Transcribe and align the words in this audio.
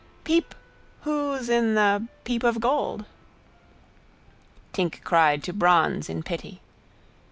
Peep! 0.23 0.55
Who's 1.01 1.47
in 1.47 1.75
the... 1.75 2.07
peepofgold? 2.25 3.05
Tink 4.73 5.03
cried 5.03 5.43
to 5.43 5.53
bronze 5.53 6.09
in 6.09 6.23
pity. 6.23 6.59